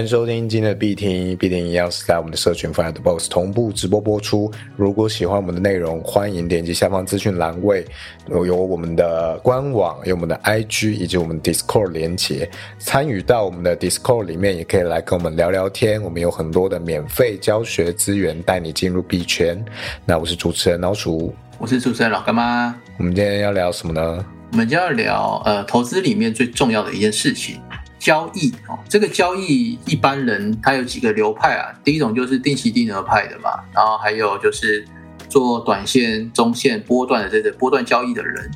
[0.00, 4.50] 欢迎收听今天的必听，必听一样是在我们的社群 Find Box 同步直播播出。
[4.74, 7.84] 如果喜欢我们的内容，欢迎点击下方资讯栏位，
[8.26, 12.50] 有我们的官网，有我们的 IG 以及我们 Discord 连接。
[12.78, 16.02] 参与到我们的 Discord 里面，也可以来跟我们聊聊天。
[16.02, 19.62] 我们有很多的免费教学资源，带你进入币圈。
[20.06, 22.74] 那我是主持人老鼠，我是主持人老干妈。
[22.96, 24.24] 我们今天要聊什么呢？
[24.52, 27.60] 我们就要聊呃，投资里面最重要的一件事情。
[28.00, 31.70] 交易哦，这个交易一般人他有几个流派啊？
[31.84, 34.84] 第一种就是定期定额派的嘛，然后还有就是
[35.28, 38.50] 做短线、中线波段的这个波段交易的人，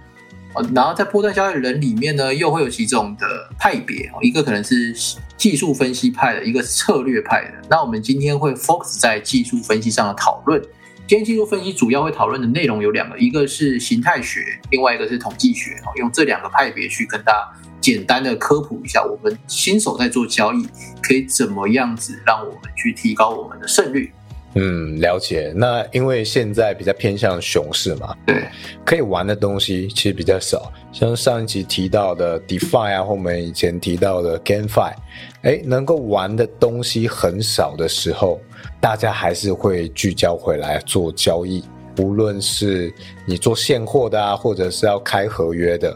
[0.74, 3.26] 然后在波段交易人里面呢，又会有几种的
[3.58, 4.94] 派别哦，一个可能是
[5.36, 7.68] 技术分析派的，一个是策略派的。
[7.68, 10.60] 那我们今天会 focus 在技术分析上的讨论。
[11.06, 14.40] 今天技术分析主要会讨论的内容有两个，一个是形态学，
[14.70, 17.63] 另外一个是统计学哦，用这两个派别去跟大家。
[17.84, 20.66] 简单的科普一下，我们新手在做交易
[21.02, 24.10] 可以怎么样子让我们去提高我们的胜率？
[24.54, 25.52] 嗯，了解。
[25.54, 28.42] 那因为现在比较偏向熊市嘛，对，
[28.86, 30.72] 可以玩的东西其实比较少。
[30.92, 34.94] 像上一集提到的 DeFi 啊，或我们以前提到的 GameFi，
[35.42, 38.40] 哎，能够玩的东西很少的时候，
[38.80, 41.62] 大家还是会聚焦回来做交易。
[41.98, 42.90] 无论是
[43.26, 45.94] 你做现货的啊，或者是要开合约的。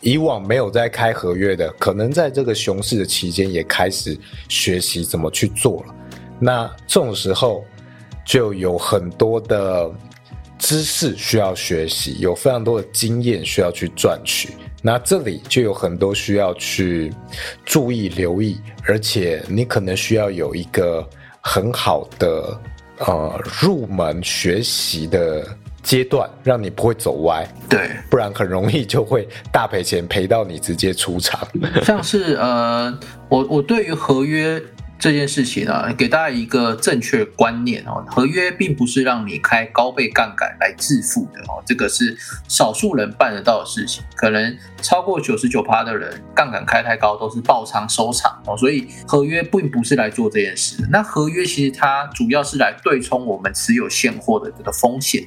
[0.00, 5.94] 以往没有在开合约的，可能在这个熊市的期间也开始学习怎么去做了。
[6.38, 7.64] 那这种时候
[8.24, 9.90] 就有很多的
[10.58, 14.50] 知识需要学习，有非常多的经验需要去赚取。
[14.82, 17.12] 那这里就有很多需要去
[17.64, 21.08] 注意、留意，而且你可能需要有一个
[21.40, 22.60] 很好的
[22.98, 25.46] 呃入门学习的。
[25.82, 31.46] 阶段让你不会走歪，对，不然很容易就会大赔钱，赔到你直接出场。
[31.82, 32.96] 像是呃，
[33.28, 34.62] 我我对于合约
[34.96, 42.16] 这件事情啊，给大家一个正确观念哦，合约并不是让你开高倍杠杆来致富的哦，这个是
[42.46, 50.76] 少数人办得到的事情，可能超过九十九趴的人杠杆开太高都是爆仓收场哦，所以合约并不是来做这件事。
[50.92, 55.26] 那合约其实它主要是来对冲我们持有现货的这个风险。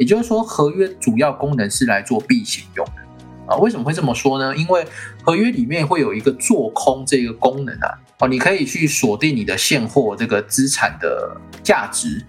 [0.00, 3.56] 也就是说，合约主要功能是来做避险用的啊？
[3.58, 4.56] 为什么会这么说呢？
[4.56, 4.82] 因为
[5.22, 12.24] 合约里面会有一个做空这个功能啊，哦，你可以去锁定你的现货这个资产的价值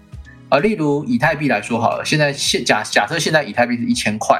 [0.50, 0.58] 啊。
[0.58, 4.38] 例如以太币来说好了，现在现假假设现在以太币是一千块，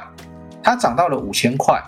[0.62, 1.82] 它涨到了五千块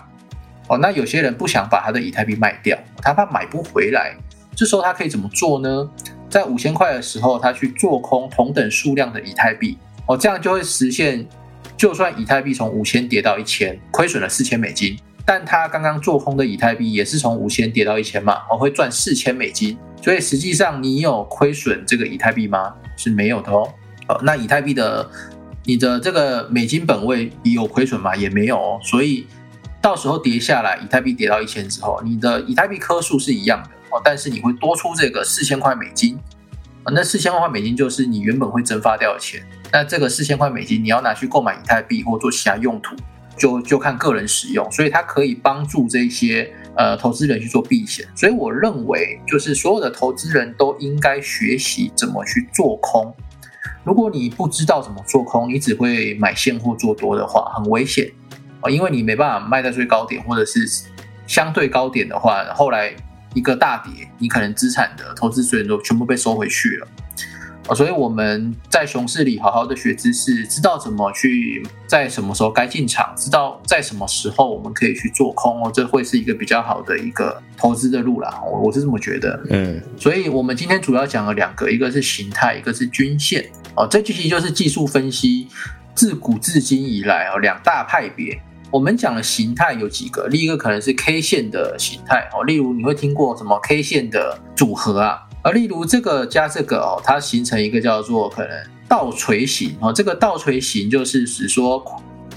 [0.67, 4.17] 哦，那有些人不想把他的以太币卖掉，他怕买不回来，
[4.55, 5.87] 这时候他可以怎么做呢？
[6.27, 9.77] 在五千块的时候，他去做空同等数量的以太币。
[10.07, 11.27] 哦，这样就会实现，
[11.75, 22.73] 就算以太币从五千跌到一千，亏损了四千美金，但他刚刚做空的以太币也是从五千跌到一千嘛，我会赚四千美金，所以实际上你有亏损这个以太币吗？
[22.95, 23.67] 是没有的哦。
[24.07, 25.09] 哦，那以太币的
[25.63, 28.15] 你的这个美金本位有亏损吗？
[28.15, 28.79] 也没有哦。
[28.83, 29.25] 所以
[29.81, 36.19] 到时候跌下来，以太币跌到一千之后，你的以太币颗数是一样的哦，但是你会多出这个四千块美金。
[36.93, 39.41] 那四千块美金就是你原本会蒸发掉的钱。
[39.71, 42.95] 那这个四千块美金，你要拿去购买以太币或做其他用途，
[43.37, 44.69] 就就看个人使用。
[44.71, 48.05] 所以它可以帮助这些呃投资人去做避险。
[48.15, 53.13] 所以我认为，就是所有的投资人都应该学习怎么去做空。
[53.83, 58.11] 如果你不知道怎么做空，你只会买现货做多的话，很危险
[58.61, 60.59] 啊，因为你没办法卖在最高点，或者是
[61.27, 62.95] 相对高点的话，后来。
[63.33, 66.87] 一个大跌，你可能资产的投资资源都全部被收回去了
[67.67, 67.75] 啊！
[67.75, 78.41] 所以我们在熊市里好好的学知识，知道怎么去在什么时候该进场，知道在什么时候我们可以去做空哦，这会是一个比较好的一个投资的路啦。
[78.45, 79.81] 我我是这么觉得，嗯。
[79.97, 83.87] 所以我们今天主要讲了两个，一个是形态，一个是均线哦。
[83.89, 85.47] 这其实就是技术分析
[85.93, 88.39] 自古至今以来哦两大派别。
[88.71, 98.49] 我们讲的形态有几个，第一个可能是 K 线的形态哦，例如你会听过什么 K 线的组合啊，而例如这个加这个哦，它形成一个叫做可能
[98.87, 101.85] 倒锤形哦，这个倒锤形就是指说，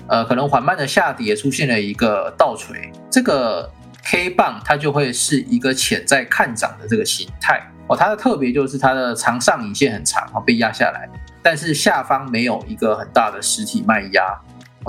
[0.09, 3.73] 呃，可能缓慢的下跌出现了一个倒锤，这个
[4.05, 11.09] K 棒它就会是一个潜在看涨的这个形态哦，它的特别就是它的长上影线很长哦，被压下来，
[11.43, 14.39] 但是下方没有一个很大的实体卖压。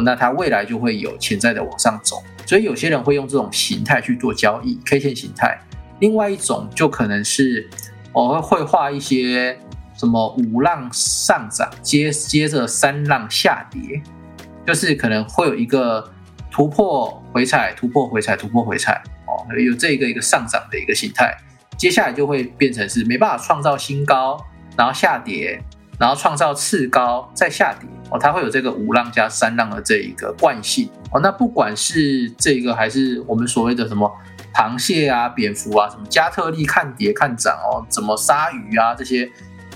[0.01, 5.57] 那它未来就会有潜在的往上走，所以有些人会用这种形态去做交易，K 线形态。
[5.99, 7.69] 另外一种就可能是
[8.13, 9.57] 我会画一些
[9.95, 14.01] 什么五浪上涨接接着三浪下跌，
[14.65, 16.11] 就是可能会有一个
[16.49, 21.37] 突破回踩、突破回踩、突破回踩哦，有这一个一个上涨的一个形态。
[21.77, 24.37] 接下来就会变成是没办法创造新高，
[24.75, 25.61] 然后下跌，
[25.97, 31.21] 然后创造次高再下跌哦，它会有这个五浪加三浪的这一个惯性哦。
[31.21, 34.11] 那不管是这个还是我们所谓的什么
[34.53, 39.29] 螃蟹啊、蝙蝠啊、什么加特利看跌看涨哦，怎么鲨鱼啊这些。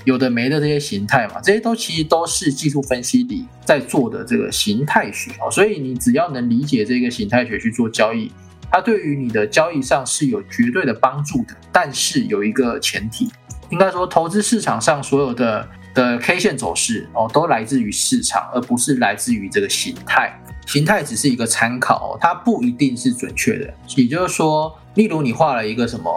[0.05, 8.29] 有的没的这些形态嘛，这些都其实都是技术分析里在做的这个形态学哦，所以你只要能理解这个形态学去做交易，
[8.69, 11.55] 它对于你的交易上是有绝对的帮助的。
[11.71, 13.31] 但是有一个前提，
[13.69, 20.37] 应该说投资市场上所有的的 K 线走势哦，都来自于市场，而不是来自于这个形态。
[20.65, 23.73] 形态只是一个参考，它不一定是准确的。
[23.95, 26.11] 也就是说，例如你画了一个什么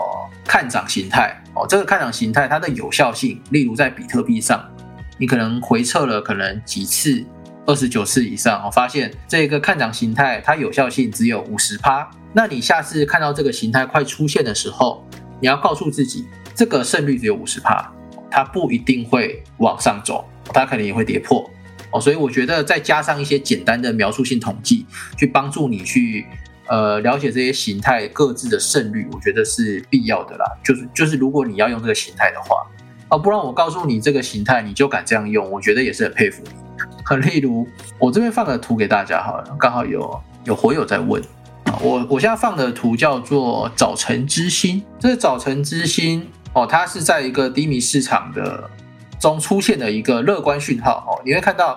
[0.45, 1.37] 看涨形态。
[1.55, 4.63] 哦，这个看涨形态它的有效性，例如在比特币上，
[5.19, 7.25] 你可能回测了可能几次，
[7.65, 12.09] 二十九次以上，我发现这个看涨形态它有效性只有五十趴。
[12.35, 15.03] 那你下次看到这个形态快出现的时候，
[15.41, 17.91] 你要告诉自己，这个胜率只有五十趴，
[18.31, 21.49] 它不一定会往上走，它可能也会跌破。
[22.01, 26.27] 所以我觉得再加上一些简单的描述性统计，去帮助你去。
[26.69, 30.45] 呃，了解这些形态各自的胜率，我觉得是必要的啦。
[30.65, 32.57] 就是就是，如果你要用这个形态的话，
[33.07, 36.51] 啊，不然我告诉你这个形态，你就敢这样用，我觉得也是很佩服你。
[37.05, 37.69] 很例如，
[38.01, 41.23] 我这边放个图给大家好了，刚好有有火友在问
[41.67, 48.69] 啊，我我现在放的图叫做早晨之星，这个早晨之星哦，它是在一个低迷市场的
[49.19, 51.77] 中出现的一个乐观讯号哦，你会看到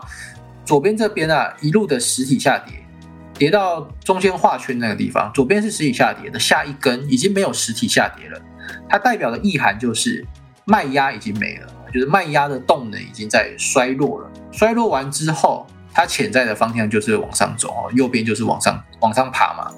[0.65, 2.75] 左边这边啊一路的实体下跌。
[3.37, 8.41] 跌到中间画圈那个地方，左边是实体下跌的下一根已经没有实体下跌了，
[8.89, 10.25] 它代表的意涵就是
[10.65, 14.29] 卖压已经没了，就是卖压的动能已经在衰落了。
[14.51, 19.71] 衰落完之后，它潜在的方向就是往上走哦，右边就是往上往上爬嘛。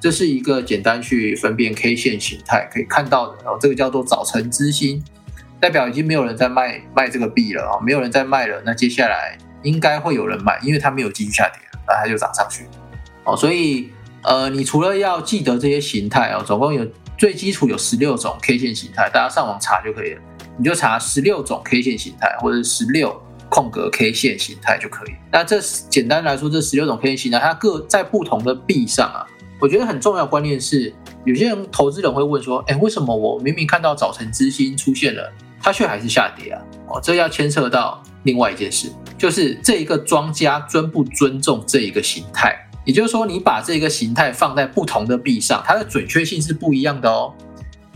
[0.00, 5.02] 这是一个简单去分辨 K 线形态可以看到的哦，这个叫做早晨之星，
[5.60, 12.64] 代表已经没有人在卖卖这个币了啊，没有人在卖了，那接下来应该会有人买，因为它没有继续下跌了，那它就涨上去。
[13.24, 13.90] 哦，所以
[14.22, 16.86] 呃，你除了要记得这些形态哦，总共有
[17.18, 20.20] 最基础有十六种 K 线形态，大家上网查就可以了。
[20.56, 25.10] 你就查十六种 K 线形态，或者十六空格 K 线形态就可以。
[25.30, 29.26] 那这简单来说，这十六种 K 线形态，它各在不同的币上啊，
[29.58, 30.92] 我觉得很重要观念是，
[31.24, 36.62] 有些人投资人会问说，哎，为什么我明明看到早晨之星出现了，它却还是下跌啊？
[36.88, 42.56] 哦，这要牵涉到另外一件事，就是这一个庄家尊不尊重这一个形态。
[42.84, 47.32] 也就是说，你把这个形态放在不同的币上，它的准确性是不一样的哦。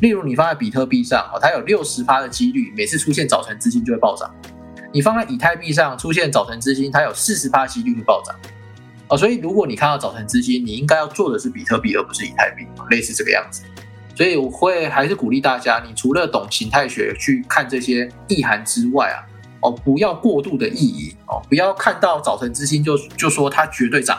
[0.01, 4.29] 例如，你放在比特币上，哦，它有六十趴的几率，每次出现早晨资金就会暴涨；
[4.93, 8.37] 你放在以太币上，出现早晨资金，它有四十趴几率会暴涨。
[9.09, 13.63] 哦，所以如果你看到早晨资金，你应该要做的是比特币，而不是以太币，类似这个样子。
[14.15, 19.19] 所以我会还是鼓励大家，你除了懂形态学去看这些意涵之外啊，
[19.61, 24.19] 哦，不要过度的意淫哦，不要看到早晨之星就就说它绝对涨。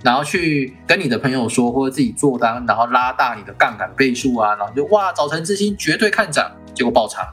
[0.00, 7.26] 然后去跟你的朋友说，或者自己做单，然后拉大你的杠杆倍数啊，然后就哇，早晨之星绝对看涨，结果爆仓，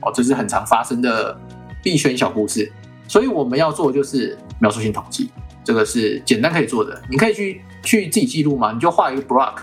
[0.00, 1.36] 哦，这是很常发生的
[1.82, 2.70] 币圈小故事。
[3.08, 5.28] 所以我们要做就是描述性统计，
[5.64, 7.02] 这个是简单可以做的。
[7.10, 9.54] 你可以去去自己记录嘛，你就画一个 block，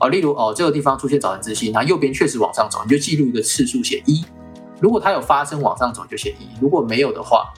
[0.00, 4.24] 哦，例如哦这个地方出现早晨之星，然后右边确实往上走，你就记录一个次数写一。
[4.80, 7.52] 如果它有发生往上走，就写一；如果没有的话。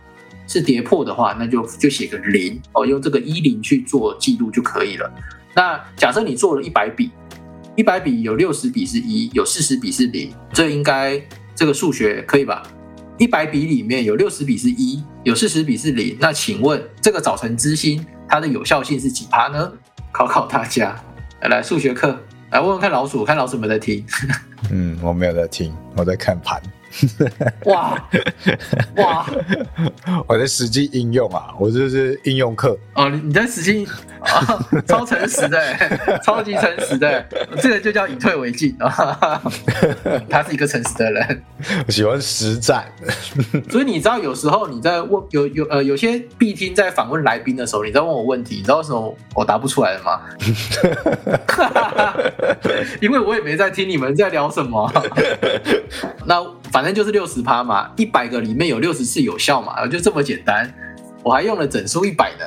[0.50, 5.12] 是跌破的话，那就就写个零哦，用这个一零去做记录就可以了。
[5.54, 7.10] 那假设你做了一百笔，
[7.76, 11.22] 一百笔有六十笔是一，有四十笔是零，这应该
[11.54, 12.62] 这个数学可以吧？
[13.18, 19.70] 一百笔里面有六十笔是一，有四十笔是零，那请问这个早晨之星它的有效性是几趴呢？
[20.10, 20.98] 考考大家，
[21.42, 22.18] 来数学课
[22.50, 24.04] 来问问看老鼠，看老鼠有没有在听？
[24.70, 26.60] 嗯，我没有在听，我在看盘。
[27.66, 28.02] 哇
[28.96, 29.26] 哇！
[30.26, 33.10] 我在实际应用啊，我这是应用课哦。
[33.10, 33.86] 你在实际
[34.28, 35.60] 啊， 超诚实的，
[36.24, 37.24] 超级诚实的，
[37.60, 39.40] 这个就叫以退为进啊。
[40.28, 41.42] 他是一个诚实的人，
[41.86, 42.84] 我喜欢实战。
[43.70, 50.20] 所以你知道，有时候你在问有有呃有些必听在访问来宾的时候，你在问我问题，你知道为什么我答不出来的吗？
[53.00, 54.92] 因为我也没在听你们在聊什么。
[56.24, 56.44] 那。
[56.70, 60.70] 反正就是六十趴嘛，一百个里面有六十次有效嘛，就这么简单。
[61.22, 62.44] 我还用了整数一百呢。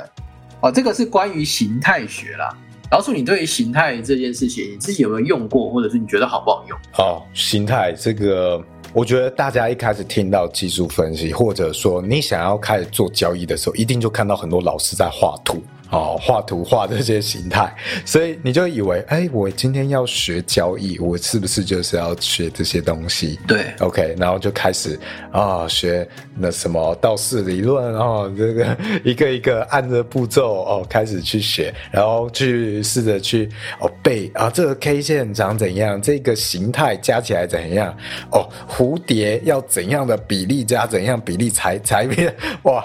[0.61, 2.55] 哦，这个是关于形态学啦。
[2.91, 6.77] 老鼠，你对于形态这件事情，你自己有没有用过，或者是你觉得好不好用？
[6.91, 8.61] 好，形态这个，
[8.93, 15.63] 我觉得大家一开始听到技术分析，或者说你想要开始做交易的时候，一定就看到很多老师在画图。
[15.91, 17.73] 哦，画图画这些形态，
[18.05, 23.37] 所以你就以为，哎，我今天要学交易，我是不是就是要学这些东西？
[23.47, 24.97] 对，OK，然后就开始
[25.31, 37.93] 啊，学那什么道氏理论哦，这个 一个一个按着步骤哦，开始去学，然后去试着去哦背啊，这个 K 线长怎样，这个形态加起来怎样？
[38.31, 42.33] 哦，蝴蝶要怎样的比例加怎样比例才才变
[42.63, 42.83] 哇？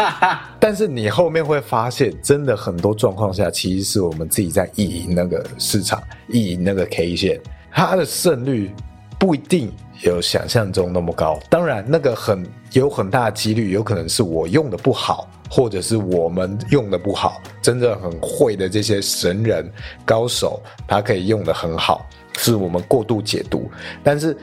[0.64, 7.40] 但是你后面会发现，真的很多状况下，其实是我们自己在意淫那个市场，意淫那个 K 线，
[7.72, 8.70] 它的胜率
[9.18, 11.36] 不一定有想象中那么高。
[11.50, 17.42] 当然，那个很有很大的几率，有可能是我用的不好，或者是我们用的不好。
[17.60, 19.68] 真正很会的这些神人
[20.04, 22.06] 高手，他可以用的很好，
[22.38, 23.68] 是我们过度解读。
[24.04, 24.36] 但是，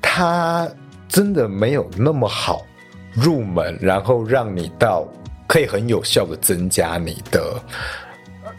[0.00, 0.66] 他
[1.06, 2.64] 真的没有那么好
[3.12, 5.06] 入门，然后让你到。
[5.56, 7.58] 可以很有效的增加你的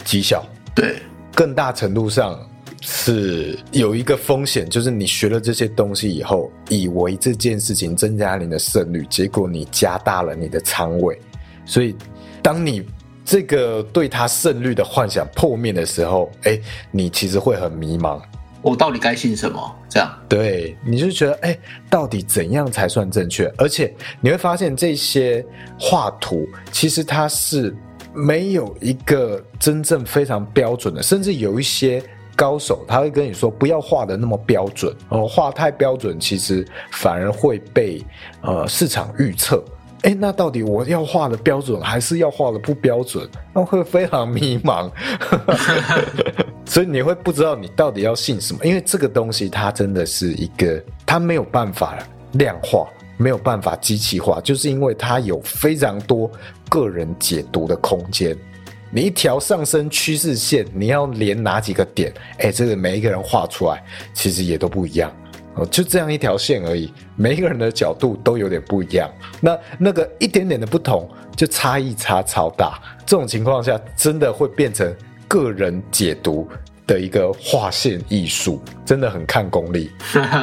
[0.03, 0.95] 绩效，对，
[1.35, 2.39] 更大程度上
[2.81, 11.21] 是有一个风险，就是你学了这些东西以后，以为这件事情增加你的胜率，结果你加大了你的仓位，
[11.67, 11.95] 所以
[12.41, 12.83] 当你
[13.23, 18.19] 这个对他胜率的幻想破灭的时候，哎，你其实会很迷茫。
[18.69, 19.75] 我到底该信什么？
[19.87, 21.57] 这样对，你就觉得哎，
[21.89, 23.51] 到底怎样才算正确？
[23.57, 25.45] 而且你会发现这些
[25.79, 27.73] 画图其实它是
[28.13, 32.03] 没有一个真正非常标准的，甚至有一些
[32.35, 38.03] 高手他会跟你说不要画的那么标准哦，画太标准其实反而会被
[38.41, 39.63] 呃市场预测。
[40.03, 43.27] 哎，那到底我要画的标准还是要画的不标准？
[43.53, 44.91] 那会非常迷茫。
[46.67, 51.97] 所以你会不知道你到底要信什么，因为这个东西它真的是一个，它没有办法
[52.33, 56.29] 量化，没有办法机器化，就是因为它有非常多
[56.69, 58.37] 个人解读的空间。
[58.91, 62.13] 你一条上升趋势线，你要连哪几个点？
[62.39, 63.81] 哎，这个每一个人画出来
[64.13, 65.11] 其实也都不一样
[65.55, 69.09] 哦，就这样一条线而已，每一个人的角度都有点不一样。
[69.39, 72.77] 那那个一点点的不同，就差异差超大。
[73.05, 74.93] 这种情况下，真的会变成。
[75.27, 76.47] 个人解读
[76.85, 79.91] 的一个划线艺术，真的很看功力。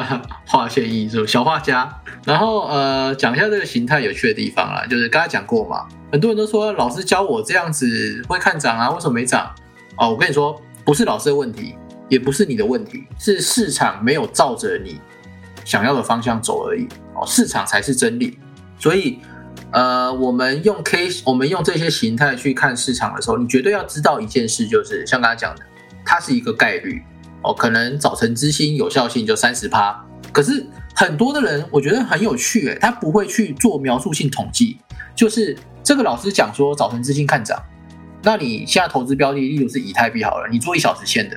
[0.47, 1.93] 划线艺术，小画家。
[2.25, 9.51] 然后呃，讲一下这个形态有趣的地方啦，就是刚才讲过嘛，很多人都说老师教我这样子会看涨啊，为什么没涨？
[9.97, 11.75] 哦，我跟你说，不是老师的问题，
[12.09, 15.01] 也不是你的问题，是市场没有照着你
[15.65, 16.87] 想要的方向走而已。
[17.15, 18.39] 哦，市场才是真理，
[18.79, 19.19] 所以。
[19.75, 25.63] 呃，我们用 K，我们用这些形态去看市场的时候，你绝对要知道一件事，就是像刚才讲的，
[26.07, 27.03] 它是一个概率
[27.43, 30.01] 哦，可能早晨之星有效性就三十趴，
[30.33, 30.65] 可是
[30.95, 34.79] 很多的人我觉得很有趣，诶，他不会去做描述性统计，
[35.13, 37.61] 就是这个老师讲说早晨之星看涨，
[38.23, 41.37] 那你现在投资标的，例如是以太币好了，你做一小时线的，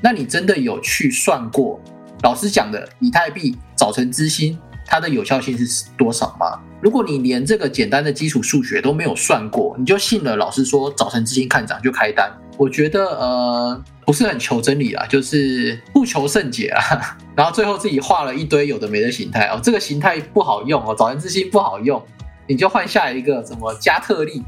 [0.00, 1.80] 那你真的有去算过
[2.24, 4.58] 老师讲的以太币早晨之星？
[4.86, 6.58] 它的有效性是多少吗？
[6.82, 16.80] 如果你连这个简单的基础数学都没有算过，你就信了老师说早晨之星看涨就开单，我觉得呃不是很求真理啊， 就是不求甚解啊。
[17.36, 22.02] 然后最后自己画了一堆有的没的形态哦，这个形态不好用哦，早晨之星不好用，
[22.46, 24.42] 你就换下一个什么加特利，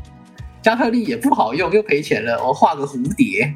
[0.62, 2.42] 加特利也不好用，又赔钱了。
[2.42, 3.54] 我画个蝴蝶，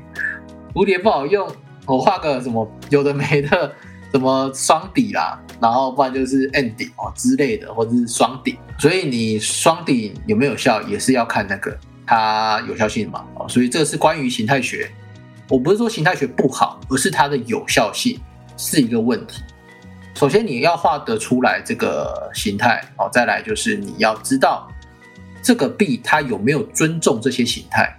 [0.74, 1.48] 蝴蝶不好用，
[1.86, 3.72] 我画个什么有的没的。
[4.16, 8.58] 什么双底啦，然后不然就是 N 底哦之类的，或者是双底。
[8.78, 13.26] 所以你双底有没有效，也是要看那个它有效性嘛。
[13.34, 14.90] 哦，所以这个是关于形态学。
[15.50, 18.18] 我不是说形态学不好，而是它的有效性
[18.56, 19.42] 是一个问题。
[20.14, 24.66] 首先你要画得出来这个形态哦，再来就是你要知道
[25.42, 27.94] 这个币它有没有尊重这些形态。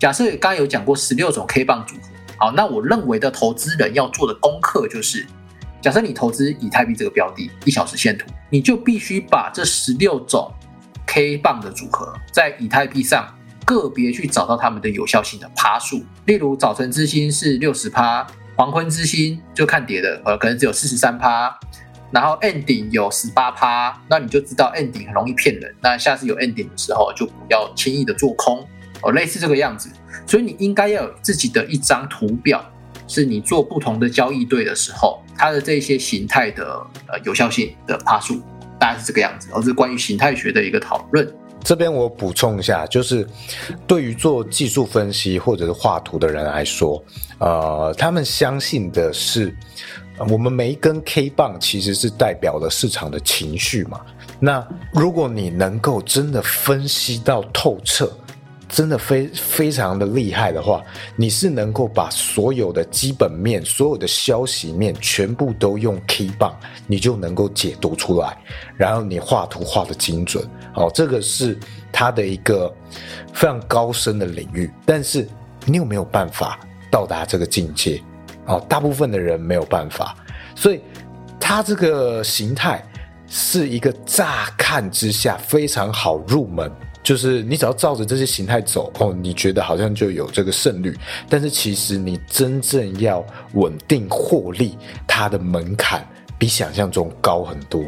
[0.00, 5.24] 假设刚刚有讲过十六种 K 棒组合，好，那我认为的投资人要做的功课就是。
[5.82, 10.48] 假设你投资以太币这个标的，一小时线图，你就必须把这十六种
[11.06, 13.28] K 棒的组合，在以太币上
[13.64, 16.04] 个别去找到它们的有效性的趴数。
[16.26, 18.24] 例如早晨之星是六十趴，
[18.54, 21.52] 黄昏之星就看跌的，呃，可能只有四十三趴，
[22.12, 25.74] 然后 ending 有十八趴，那你就知道 ending 很容易骗人。
[25.80, 28.64] 那下次有 ending 的时候，就不要轻易的做空
[29.02, 29.90] 哦，类似这个样子。
[30.28, 32.64] 所以你应该要有自己的一张图表。
[33.12, 36.64] 是你做不同的交易对的时候，它的这些形态的
[37.08, 38.40] 呃有效性的趴数
[38.80, 41.30] 大概是这个样子，而是关于形态学的一个讨论。
[41.62, 43.28] 这边我补充一下，就是
[43.86, 47.04] 对于做技术分析或者是画图的人来说，
[47.38, 49.54] 呃，他们相信的是，
[50.30, 54.00] 我们每一根 K 棒其实是代表了市场的情绪嘛。
[54.40, 58.10] 那如果你能够真的分析到透彻。
[58.72, 60.82] 真的非非常的厉害的话，
[61.14, 68.34] 你是能够把所有的基本面、所有的消息面全部都用 key 棒，你就能够解读出来，
[68.74, 70.42] 然后你画图画的精准，
[70.74, 71.58] 哦，这个是
[71.92, 72.74] 它的一个
[73.34, 74.70] 非常高深的领域。
[74.86, 75.28] 但是
[75.66, 76.58] 你有没有办法
[76.90, 78.02] 到达这个境界？
[78.46, 80.16] 哦，大部分的人没有办法，
[80.56, 80.80] 所以
[81.38, 82.82] 它这个形态
[83.28, 86.72] 是一个乍看之下非常好入门。
[87.02, 90.96] 就是你只要照着这些形态走哦，你觉得好像就有这个胜率，
[91.28, 96.06] 但是其实你真正要稳定获利，它的门槛
[96.38, 97.82] 比想象中高很多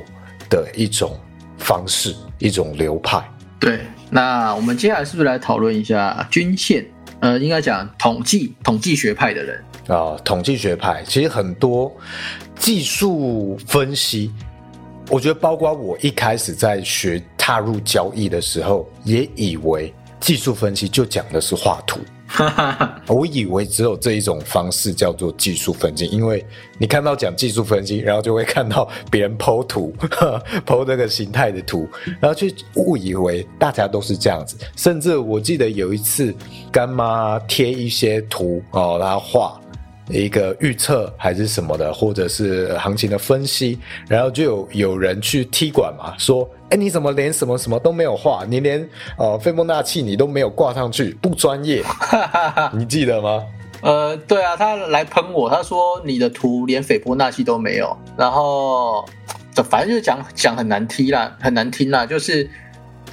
[0.50, 1.16] 的一种
[1.58, 3.22] 方式，一种流派。
[3.60, 3.80] 对，
[4.10, 6.84] 那我们接下来是不是来讨论一下均线？
[7.20, 11.90] 呃，应该讲统计统计学派的人啊，统计学派其实很多
[12.56, 14.32] 技术分析。
[15.10, 22.00] 我觉得，包括我一开始在学踏入交易的时候，也以为技术分析就讲的是画图。
[23.06, 26.44] 我以为只有这一种方式叫做技术分析，因为
[26.78, 29.94] 你看到讲技术分析，然后就会看到别人剖图，
[30.66, 31.86] 剖那个形态的图，
[32.18, 34.56] 然后就误以为大家都是这样子。
[34.74, 36.34] 甚至我记得有一次，
[36.72, 39.60] 干妈贴一些图哦，然后画。
[40.08, 48.44] 一个预测还是什么的，或者是行情的分析，然后就有有人去踢馆嘛，说：“哎，你怎么连什么什么都没有画？
[48.46, 51.82] 你连呃费波那契你都没有挂上去，不专业。
[52.74, 53.42] ”你记得吗？
[53.80, 59.04] 呃，对啊，他来喷我，他说你的图连斐波那契都没有，然后
[59.54, 62.48] 反正就是讲讲很难听啦，很难听啦，就是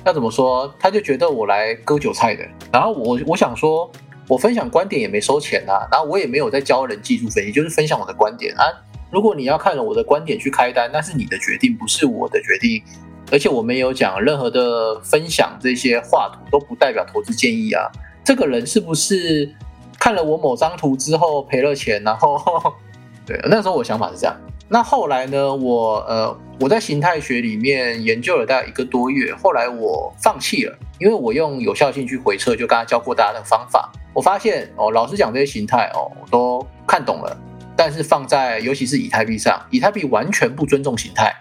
[0.04, 3.90] 要怎么说，他就觉得我来割韭菜的，然后我我想说。
[4.32, 8.64] 我分享观点也没收钱啊，然后我也没有在教人技术分析，就是分享我的观点啊。
[9.12, 12.82] 如果你要看了我的观点去开单，那是你的决定，不是我的决定。
[13.30, 17.92] 而且我没有讲任何的分享这些画图都不代表投资建议啊。
[18.24, 19.54] 这个人是不是
[20.00, 22.02] 看了我某张图之后赔了钱？
[22.02, 22.42] 然后
[23.26, 24.34] 对，那时候我想法是这样。
[24.70, 25.54] 那后来呢？
[25.54, 33.92] 我呃，我在形态学里面研究了大概一个多月，后来我放弃了，因为我用有效性去回测，就刚才教过大家的方法。
[34.14, 37.36] 我发现哦，老师讲这些形态哦，我都看懂了。
[37.76, 41.36] 但是放在尤其是以太币上，以太币完全不尊重形态，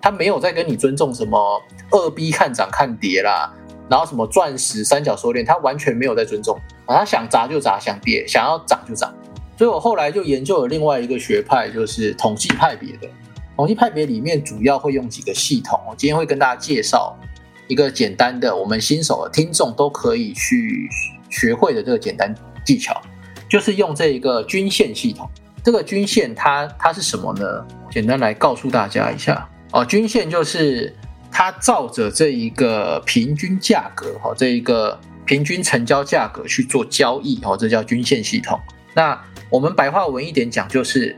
[0.00, 3.52] 它没有在跟你尊重什么二逼看涨看跌啦，
[3.88, 6.56] 然后什么钻石三角收敛，它完全没有在尊重。
[6.86, 9.12] 啊，它想砸就砸，想跌想要涨就涨。
[9.58, 13.08] 所以我后来就研究了另外一个学派，就是统计派别的。
[13.56, 17.16] 统计派别里面主要会用几个系统，我今天会跟大家介绍
[17.70, 20.86] 一个简单的，我们新手的听众都可以去。
[21.32, 22.34] 学会的这个简单
[22.66, 23.00] 技巧，
[23.48, 25.30] 就是用这一个均线系统。
[25.62, 27.64] 这个均线它它是什么呢？
[27.88, 29.84] 简单来告诉大家一下哦。
[29.84, 30.92] 均线就是
[31.30, 38.58] 它照着这一个平均价格哈，这一个平均成交价格去做交易哦，这叫均线系统。
[38.92, 39.16] 那
[39.48, 41.16] 我们白话文一点讲，就是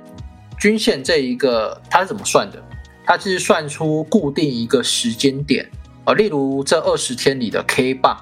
[0.60, 2.62] 均线这一个它是怎么算的？
[3.06, 5.66] 它是算出固定一个时间点
[6.04, 8.16] 啊，例如这二十天里的 K 棒。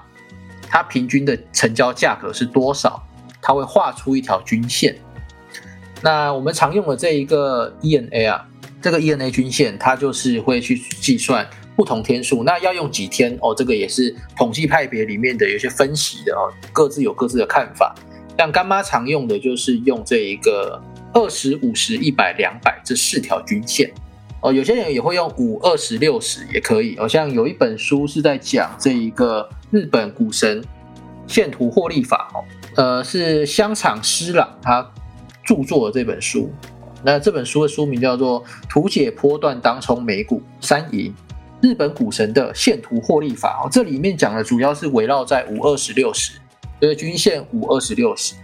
[0.73, 3.05] 它平均的成交价格是多少？
[3.43, 4.97] 它会画出一条均线。
[6.01, 8.47] 那我们常用的这一个 ENA 啊，
[8.81, 12.45] 这个 ENA 均线，它就是会去计算不同天数。
[12.45, 13.53] 那要用几天哦？
[13.53, 17.93] 这个也是统计派别里面的有些分析的哦，各自有各自的看法。
[18.39, 20.81] 像干妈常用的就是用这一个
[21.13, 23.93] 二十五十一百两百这四条均线
[24.43, 24.53] 哦。
[24.53, 26.99] 有些人也会用五二十六十也可以。
[26.99, 29.49] 好像有一本书是在讲这一个。
[29.73, 30.61] 日本股神
[31.29, 32.43] 线图获利法哦，
[32.75, 34.85] 呃，是香场师朗他
[35.45, 36.51] 著作的这本书。
[37.05, 41.15] 那这本书的书名叫做《图解波段当冲美股三赢
[41.61, 46.33] 日本股神的线图获利法》哦，这里面讲的主要是围绕在五二十六十
[46.81, 48.35] 这个均线五二十六十。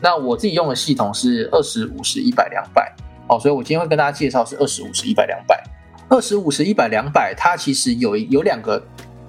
[0.00, 2.90] 那我自己用的系统是二十五十一百两百
[3.28, 5.62] 哦，所以我今天会跟大家介绍是二十五十一百两百。
[6.08, 8.82] 二十五十一百两百，它其实有有两个。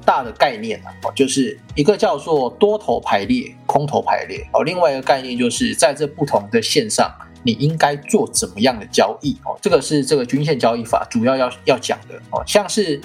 [0.06, 7.10] 大的概念啊，哦，就是一个叫做多头排列、空头排列哦，另外一个概念就是在这不同的线上，
[7.42, 13.00] 你应该做怎么样的交易哦，这个是这个均线交易法主要要要讲的哦，像是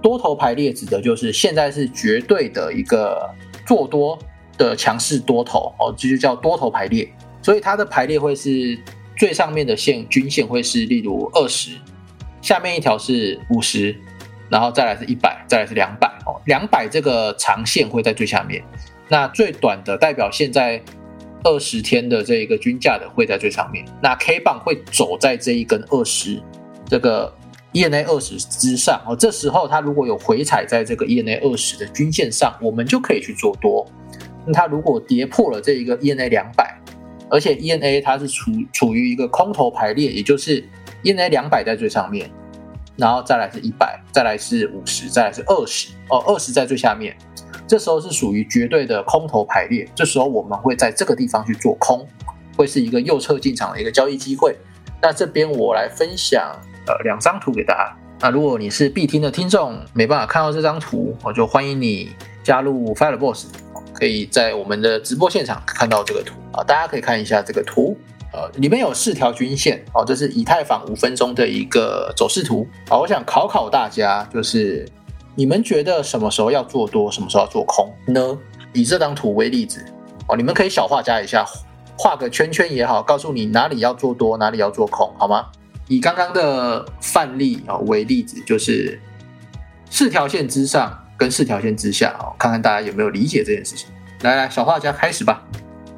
[0.00, 3.28] 多头排列指的就是现在是绝对的一个
[3.66, 4.16] 做多
[4.56, 8.78] 的强势多头哦，这就叫多头排列，所以它的排列会是
[9.16, 11.72] 最上面的线均线会是例如二十，
[12.40, 13.94] 下面一条是五十。
[14.50, 18.62] 然后再来是一百，再来是两百哦，两百这个长线会在最下面，
[19.08, 20.80] 那最短的代表现在
[21.42, 26.40] 二十天的这一个均价的会在最上面，那 K 棒会走在这一根二十
[26.86, 27.34] 这个
[27.72, 33.84] ENA 二十之上哦，这时候它如果有回踩在这个 ENA 二十的均线上，我们就可以去做多。
[34.46, 36.78] 那它如果跌破了这一个 ENA 两百，
[37.30, 40.62] 而且 ENA 它是处处于一个空头排列，也就是
[41.02, 42.30] ENA 两百在最上面，
[42.96, 47.16] 然后再来是一百，再来是五十，再来是二十，哦，二十在最下面，
[47.66, 52.06] 这时候是属于绝对的空头排列，这时候我们会在这个地方去做空，
[52.56, 54.56] 会是一个右侧进场的一个交易机会。
[55.02, 56.50] 那这边我来分享
[56.86, 57.96] 呃两张图给大家。
[58.20, 62.10] 那如果你是必听的听众，没办法看到这张图，我就欢迎你
[62.42, 63.46] 加入 Fireboss，
[63.94, 66.62] 可以在我们的直播现场看到这个图啊。
[66.64, 67.96] 大家可以看一下这个图，
[68.32, 72.98] 呃，里面有四条均线哦，这是以太坊五分钟的一个走势图啊。
[72.98, 74.86] 我想考考大家，就是
[75.34, 78.38] 你们觉得什么时候要做多，什么时候要做空呢？
[78.72, 79.84] 以这张图为例子
[80.28, 81.46] 哦，你们可以小画家一下，
[81.96, 85.46] 画个圈圈也好，告诉你哪里要做多，哪里要做空，好吗？
[85.86, 88.98] 以刚刚的范例啊为例子，就是
[89.90, 93.88] 四条线之上跟四条线之下哦，看看大家有没有理解这件事情。
[94.22, 95.42] 来来，小画家开始吧。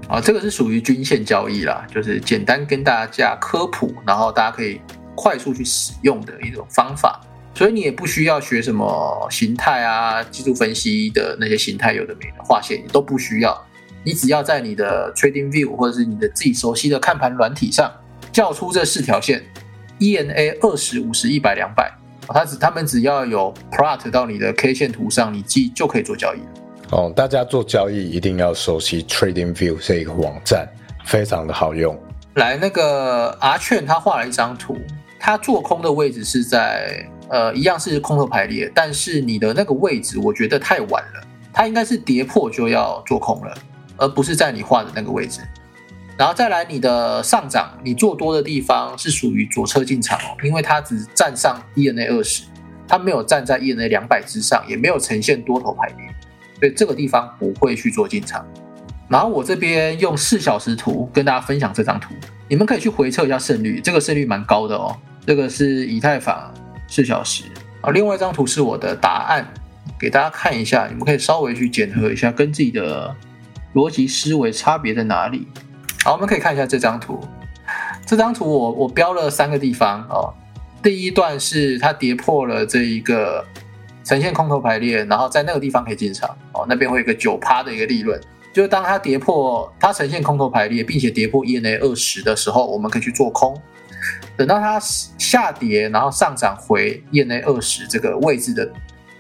[0.09, 4.81] 啊，这个是属于均线交易啦，就是简单跟大家科普，然后大家可以
[5.15, 7.21] 快速去使用的一种方法。
[7.55, 13.67] 所以你也不需要学什么形态啊、技术分析的那些形态，有的没的画线你都不需要。
[14.05, 17.93] 你只要在你的 Trading View 或者是你的自己熟悉的看盘软体上
[18.31, 19.43] 叫出这四条线。
[19.99, 21.91] ENA 二十五十一百两百，
[22.29, 26.47] 它只他们只要有 plot 到你的 K 线图上，你记就可以做交易了。
[26.93, 30.69] 哦，大家做交易一定要熟悉 Trading View 这一个网站，
[31.05, 31.99] 非常的好用。
[32.35, 34.77] 来，那个阿券他画了一张图，
[35.19, 43.55] 他做空的位置是在呃一样是空头排列，但是你的那个位置我觉得太晚了，它应该是跌破就要做空了，
[43.97, 45.41] 而不是在你画的那个位置。
[46.19, 52.45] 然后再来，你的上涨，你做多的地方是属于左侧进场哦，因为它只站上 ENA 二十，
[52.89, 56.09] 它没有站在 ENA 两百之上，也没有呈现多头排列，
[56.59, 58.47] 所以这个地方不会去做进场。
[59.09, 62.15] 然后我这边用四小时图跟大家分享这张图，
[62.49, 64.97] 你们可以去回测一下胜率，这个胜率蛮高的哦。
[65.27, 66.51] 这个是以太坊
[66.89, 67.45] 四小时
[67.83, 69.47] 啊，另外一张图是我的答案，
[70.01, 73.15] 给大家看一下，你们可以稍微去检核一下，跟自己的
[73.75, 75.47] 逻辑思维差别在哪里。
[76.07, 77.19] 好，我们可以看一下这张图。
[78.07, 80.33] 这张图我我标了三个地方哦。
[80.81, 83.45] 第一段是它跌破了这一个
[84.05, 86.64] 呈现空头排列，然后在那个地方可以进场哦。
[86.69, 88.21] 那边会有一个九趴的一个利润，
[88.53, 93.61] 就是当它跌破它呈现空头排列，并且跌破 ENA 二十的时候，我们可以去做空。
[94.37, 98.71] 等到它下跌，然后上涨回 ENA 二十这个位置的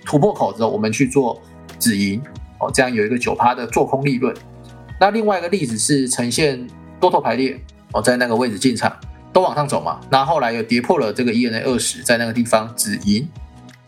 [0.04, 1.42] 突破口之后，我们去做
[1.80, 2.22] 止盈
[2.60, 4.32] 哦，这样有一个九趴的做空利润。
[4.98, 6.66] 那另外一个例子是呈现
[6.98, 7.60] 多头排列，
[7.92, 8.90] 哦，在那个位置进场，
[9.32, 10.00] 都往上走嘛。
[10.10, 13.28] 那后来又跌破了这个 ENA 二十，在那个地方止盈，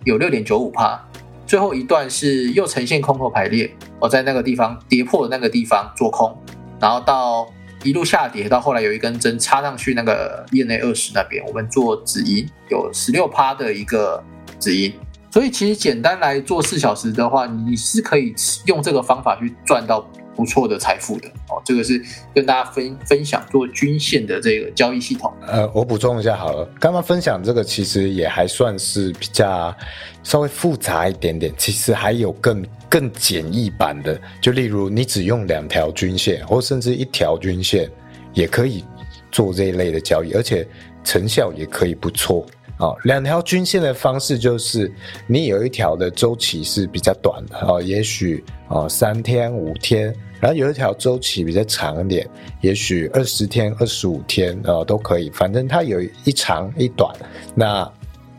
[0.05, 1.03] 有六点九五帕。
[1.47, 6.37] 最后一段是又呈现空头排列，我，在那个地方跌破的那个地方做空，
[6.79, 7.49] 然后到
[7.83, 14.23] 一路下跌，到后来有一根针插上去那个 ENA 二十那边，我们做止盈，有十六趴的一个
[14.61, 14.93] 止盈。
[15.31, 18.35] 所以其实简单来做四小时的话，你是可以
[18.67, 20.07] 用这个方法去赚到。
[20.39, 22.01] 不错的财富的哦，这个是
[22.33, 25.33] 跟大家分分享做均线的这个交易系统。
[25.45, 29.75] 呃，我补充一下好了，刚刚分享这个其实也还算是比较
[30.23, 37.91] 稍微复杂一点点，其实还有更更简易版的，就例如你只用两条均线，或甚至一条均线
[38.33, 38.85] 也可以
[39.33, 40.65] 做这一类的交易，而且
[41.03, 42.47] 成效也可以不错。
[42.79, 44.89] 哦，两条均线的方式就是
[45.27, 50.15] 你有一条的周期是比较短的哦，也许哦三天五天。
[50.41, 52.29] 然后有一条周期比较长一点，
[52.61, 55.31] 也许二十天、二十五天，呃，都可以。
[55.31, 57.15] 反正它有一长一短，
[57.55, 57.91] 那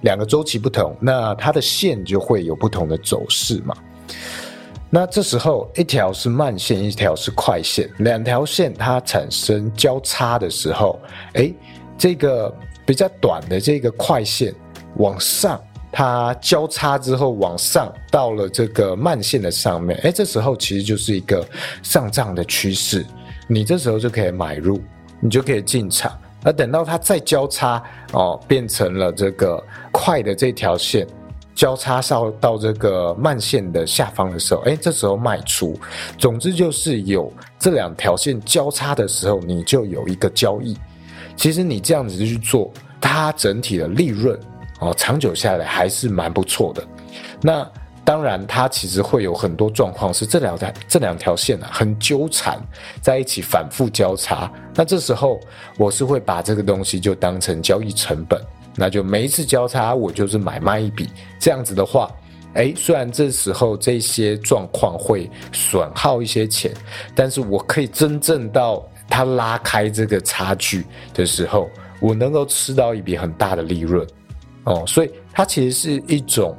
[0.01, 3.75] 两个周期不同，那它的线就会有不同的走势嘛。
[4.89, 10.99] 那这时候一条是慢线，一条是快线，两条线它产生交叉的时候，
[11.33, 11.53] 哎，
[11.97, 12.51] 这个
[12.85, 14.53] 比较短的这个快线
[14.95, 15.61] 往上。
[15.91, 21.45] 它交叉之后往上到了这个慢线的上面，哎，这时候其实就是一个
[21.81, 23.05] 上涨的趋势，
[23.47, 24.79] 你这时候就可以买入，
[25.19, 26.11] 你就可以进场。
[26.43, 31.05] 而等到它再交叉哦，变成了这个快的这条线
[31.53, 35.77] 交叉上到这个慢线的下方的时候，哎，这时候卖出。
[36.17, 40.77] 总之就是有这两条线交叉的时候，你就有一个交易。
[41.35, 42.71] 其实你这样子去做，
[43.01, 44.39] 它整体的利润。
[44.79, 46.83] 哦，长久下来还是蛮不错的。
[47.41, 47.69] 那
[48.05, 52.59] 当然，它其实会有很多状况，是这两条这两条线啊很纠缠
[53.01, 54.51] 在一起，反复交叉。
[54.73, 55.39] 那这时候
[55.77, 58.41] 我是会把这个东西就当成交易成本，
[58.75, 61.07] 那就每一次交叉我就是买卖一笔。
[61.39, 62.09] 这样子的话，
[62.55, 66.71] 哎，虽然这时候这些状况会损耗一些钱，
[67.13, 74.07] 但是我可以真正到它拉开这个差距的时候，我能够吃到一笔很大的利润，
[74.63, 76.55] 哦，所以它其实是一种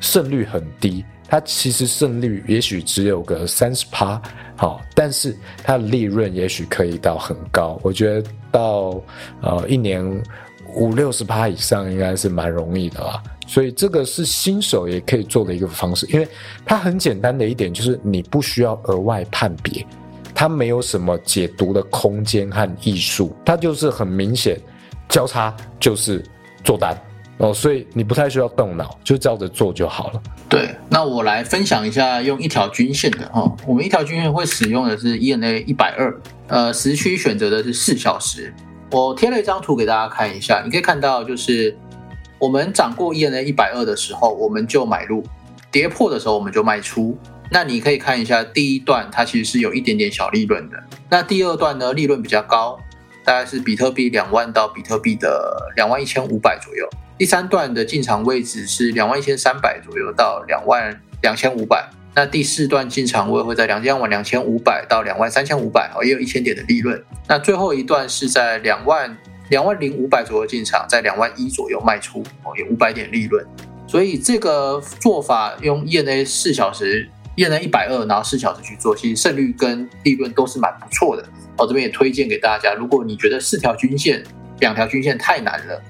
[0.00, 4.20] 胜率很低，它其实胜率也许只有个三十趴，
[4.56, 9.02] 好，但是它的利润也许可以到很高，我觉得到
[9.40, 10.04] 呃一年
[10.74, 13.22] 五六十趴以上应该是蛮容易的啦。
[13.46, 16.26] 所以这个是新手也可以做的一个方式，因为
[16.64, 19.84] 它很简单的一点就是你不需要额外判别，
[20.34, 24.58] 它没有什么解读的空间和艺术，它就是很明显
[25.08, 26.24] 交叉就是
[26.64, 26.96] 做单
[27.42, 30.22] 哦，所以你不太需要动脑，就照着做就好了。
[30.48, 38.54] 对，那我来分享一下用一条均线的哈，我们一条均线会使用的是 ENA 一百二，呃，时区选择的是四小时，
[38.90, 41.76] 我贴了一张图给大家看一下，你可以看到就是。
[42.38, 45.22] 我们涨过 ENA 一百二的时候，我们就买入；
[45.70, 47.16] 跌破的时候，我们就卖出。
[47.52, 50.76] 那你可以看一下第一段，它其实是有一点点小利润的。
[51.08, 52.76] 那第二段呢，利润比较高，
[53.24, 56.84] 大概是比特币两万到比特币的两万一千五百左右。
[57.22, 61.88] 第三段的进场位置是两万一千三百左右到两万两千五百。
[62.16, 67.00] 那第四段进场位会在两千万两千五百到两万三千五百，哦，也有一千点的利润。
[67.28, 69.16] 那最后一段是在两万。
[69.50, 73.46] 两万零五百左右进场，在两万一左右卖出，哦，有五百点利润。
[73.86, 81.22] 所以这个做法用 ENA 四小时，ENA 一百二，然后四小时去做，其实胜率跟利润都是蛮不错的。
[81.56, 84.24] 哦，这边也推荐给大家，如果你觉得四条均线、
[84.58, 85.80] 两条均线太难了，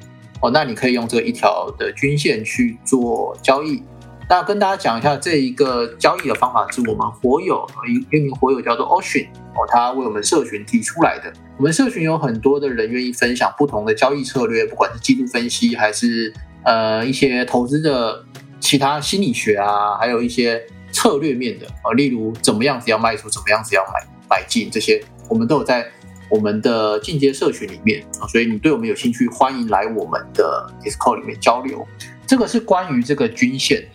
[0.43, 3.83] 哦，那你可以用这一条的均线去做交易。
[4.29, 11.31] 那跟大家讲一下这一个交易的方法，是我们火友一一名火友叫做 Ocean 哦，他为我们社群提出来的。
[11.59, 16.33] 我们社群有很多的人愿意分享不同的交易策略，不管是季度分析，还是
[16.65, 18.25] 呃一些投资的
[18.59, 25.87] 其他心理学啊，还有一些策略面的啊，例如怎么样子要卖出，怎么样子要买买进，这些我们都有在
[26.33, 28.27] 我们的进阶社群里面啊。
[28.27, 31.87] 所以你对我们有兴趣，欢迎来我们的 Discord 里面交流。
[32.27, 33.87] 这个是关于这个均线。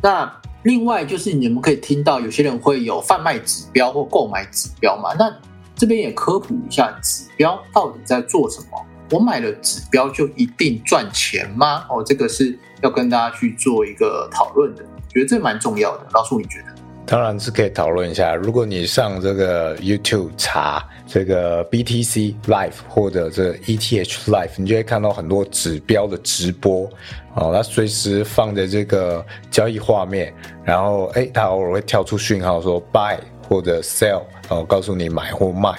[0.00, 0.32] 那
[0.62, 5.12] 另外就是你们可以听到有些人会有贩卖指标或购买指标嘛？
[5.18, 5.30] 那
[5.74, 8.86] 这边也科普一下，指标到底在做什么？
[9.10, 11.84] 我买了指标就一定赚钱吗？
[11.90, 16.06] 哦，这个是要跟大家去做一个讨论的，觉得这蛮重要的。
[16.12, 16.83] 老师，你觉得？
[17.06, 18.34] 当然是可以讨论一下。
[18.34, 26.88] 如果你上这个 YouTube 查这个 BTC Live 或者这 ETH Live，你就会看到很多指标的直播
[27.34, 30.32] 哦，它随时放着这个交易画面，
[30.64, 35.74] 然后哎，它偶尔会跳出讯号说 Buy 或者 Sell，然后，告诉你买或卖。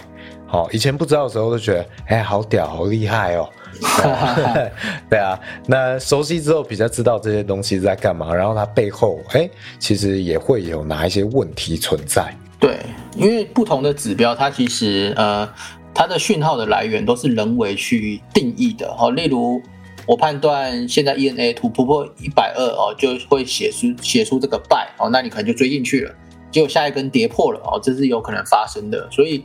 [0.48, 3.50] 好，以前不知道的时候都觉得哎，好屌，好厉害哦。
[5.10, 12.34] 对啊，那熟悉之后比较知道这些东西在干嘛，然后它背后哎，其实也会有哪一些问题存在。
[12.60, 12.78] 对，
[13.16, 15.48] 因为不同的指标，它其实呃，
[15.94, 18.88] 它的讯号的来源都是人为去定义的。
[18.98, 19.62] 哦，例如
[20.06, 26.16] 我判断现在 ENA 突破一百二哦，就会写出写出这个 buy 哦，那你可能就追进去了，
[26.52, 29.44] 结果下一根跌破了哦，这是有可能发生的，所以。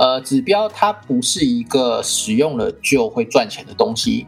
[0.00, 4.26] 呃，指标它不是一个使用了就会赚钱的东西，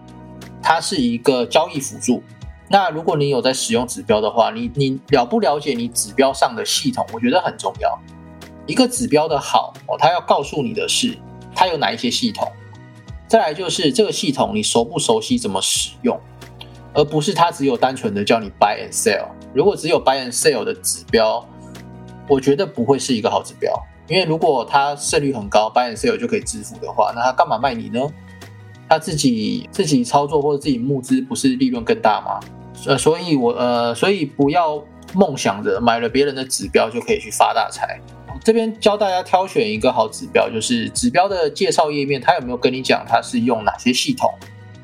[0.62, 2.22] 它是一个交易辅助。
[2.68, 7.06] 那如果你有在使用指标的话，你你了不了解你指标上的系统？
[7.14, 7.98] 我觉得很重要。
[8.66, 11.16] 一个指标的好哦，它要告诉你的是
[11.54, 12.46] 它有哪一些系统。
[13.26, 16.20] 再来就是这个系统你熟不熟悉怎么使用，
[16.92, 19.26] 而不是它只有单纯的叫你 buy and sell。
[19.54, 21.42] 如果只有 buy and sell 的指标，
[22.28, 23.72] 我觉得不会是一个好指标。
[24.08, 28.00] 因为如果他胜率很高，buy and sell 就可以致富的话，那他干嘛卖你呢？
[28.88, 32.40] 他自己自己操作或者自己募资，不是利润更大吗？
[32.86, 34.82] 呃，所以我呃，所以不要
[35.14, 38.00] 梦想着买了别人的指标就可以去发大财。
[38.44, 44.28] 这边教大家挑选一个好指标，就是指标的介绍页面，它有没有跟你讲它是用哪些系统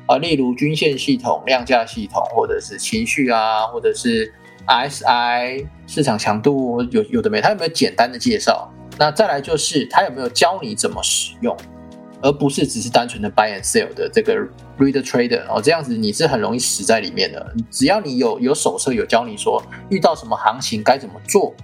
[0.05, 0.17] 啊？
[0.17, 4.33] 例如均线系统、量价系统，或者是情绪啊，或者是
[4.65, 7.41] SI 市场强度，有有的没？
[7.41, 8.71] 它有没有简单的介绍？
[8.99, 11.55] 那再来就是他有没有教你怎么使用，
[12.21, 14.35] 而不是只是单纯的 buy and sell 的这个
[14.77, 17.55] reader trader 哦，这样子你是很容易死在里面的。
[17.71, 21.55] 只要你有有手册有教你说遇到什么行情该怎么做，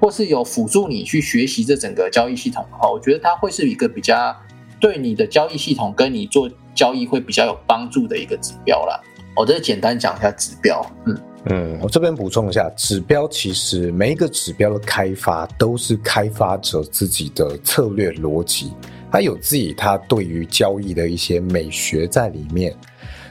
[0.00, 4.36] 或是有辅助你去学习这整个交易系统的话，我觉得它会是一个比较
[4.80, 9.00] 对你的交易系统跟你做交易会比较有帮助的一个指标啦。
[9.36, 11.16] 我这简单讲一下指标，嗯。
[11.46, 18.72] 嗯，我这边补充一下，指标其实每一个指标的开发都是开发者自己的策略逻辑，
[19.10, 22.74] 他有自己他对于交易的一些美学在里面，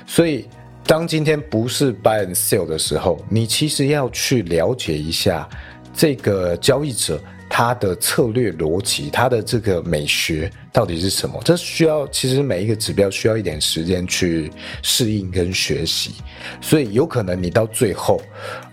[0.07, 0.45] 所以
[0.87, 5.47] 当今天不是 buy and sell 的时候，你其实要去了解一下
[5.93, 11.41] 这个交易者它的策略逻辑，它的这个美学到底是什么。
[11.43, 14.51] 这需要其实每一个指标需要一点时间去
[14.83, 16.15] 适应跟学习，
[16.61, 18.21] 所以有可能你到最后，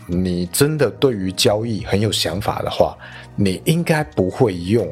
[0.06, 2.96] 你真的对于交易很有想法的话，
[3.34, 4.86] 你应该不会用。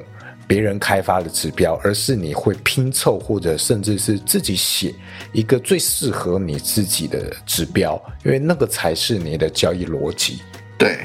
[0.46, 4.94] 别人开发的指标，而是你会拼凑或者甚至是自己写
[5.32, 10.42] 一个最适合你自己的指标，因为那个才是你的交易逻辑。
[10.76, 10.98] 对，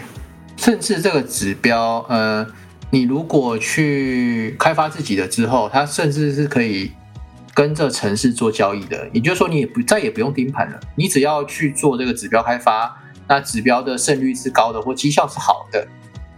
[0.58, 2.46] 甚至这个指标，呃，
[2.92, 6.92] 你如果去开发自己的之后，它甚至是可以
[7.54, 9.08] 跟着城市做交易的。
[9.14, 15.88] 也就是说，你也不再也不用盯盘了，你只要去做这个指标开发，那指标的胜率是高的，或绩效是好的。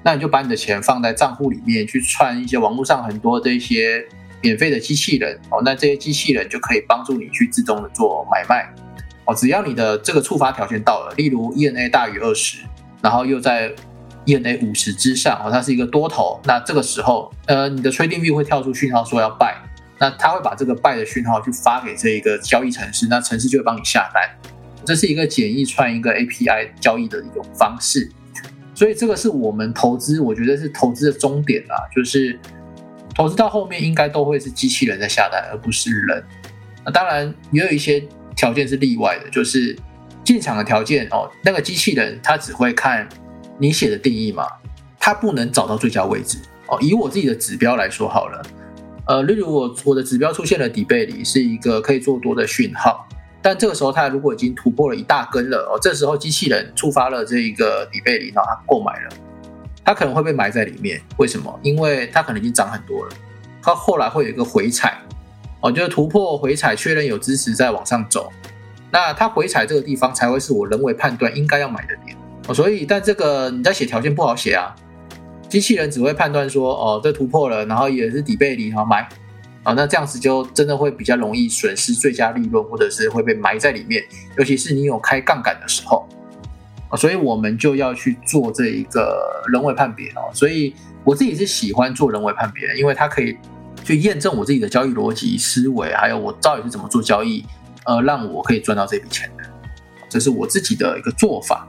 [0.04, 4.06] 那你就把你的钱放在账户里面，去串一些网络上很多这些
[4.42, 5.62] 免费的机器人哦。
[5.64, 8.68] 那这些机器人就可以帮助你去自动的做买卖
[9.26, 9.34] 哦。
[9.34, 12.58] 只要你的这个触发条件到了，例如 ENA 大于二十，
[13.02, 13.72] 然后又在
[14.38, 16.40] ENA 五十之上哦，它是一个多头。
[16.46, 19.54] 那这个时候，呃，你的 Trading View 会跳出讯号说要 buy，
[20.00, 24.24] 那它会把这个 buy 的讯号去发给这一个交易城市，那城市就会帮你下单。
[24.86, 28.10] 这是一个简易串一个 API 交易的一种方式。
[28.74, 32.40] 所以这个是我们投资，我觉得是投资的终点啊，就是
[33.14, 36.24] 投资到后面应该都会是机器人在下单，而不是人。
[36.84, 38.04] 那当然也有一些
[38.36, 39.78] 条件是例外的，就是
[40.24, 43.08] 进场的条件哦，那个机器人它只会看
[43.62, 44.48] 你写的定义嘛，
[45.00, 46.80] 它不能找到最佳位置哦。
[46.82, 48.42] 以我自己的指标来说好了，
[49.06, 53.08] 呃，例如我我的指标出现了底背离，是一个可以做多的讯号。
[53.40, 59.10] 但这个时候，它如果已经突破了一大根了哦，这时候机器人触发了这一个底背离，然后它购买了，
[59.86, 61.00] 它可能会被埋在里面。
[61.18, 61.60] 为什么？
[61.62, 63.12] 因为它可能已经涨很多了，
[63.62, 64.98] 它后来会有一个回踩
[65.62, 68.32] 哦，就是突破回踩，确认有支持再往上走。
[68.92, 72.54] 那它回踩这个地方才会是我人为判断应该要买的点哦。
[72.54, 74.76] 所以，但这个你在写条件不好写啊，
[75.50, 79.08] 机器人只会判断说哦，这突破了，然后也是底背离，好买。
[79.64, 84.04] 啊，那这样子就真的会比较容易损失最佳利润，或者是会被埋在里面，
[84.36, 86.10] 尤其是你有开杠杆的时候
[86.90, 90.34] 啊，所以我们就要去做这一个人为判别哦。
[90.34, 90.74] 所以
[91.04, 93.38] 我自己是喜欢做人为判别，因为它可以
[93.84, 97.46] 去验证我自己的交易逻辑思维，还有我到底是怎么做交易，
[97.86, 99.44] 呃，让我可以赚到这笔钱的，
[100.10, 101.68] 这是我自己的一个做法。